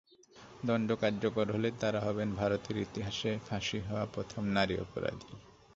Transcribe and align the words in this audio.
দণ্ড 0.65 0.89
কার্যকর 0.95 1.45
হলে 1.51 1.69
তাঁরা 1.79 1.99
হবেন 2.01 2.29
ভারতের 2.35 2.77
ইতিহাসে 2.77 3.31
ফাঁসি 3.47 3.79
হওয়া 3.79 4.05
প্রথম 4.05 4.43
নারী 4.47 4.75
অপরাধী। 4.77 5.31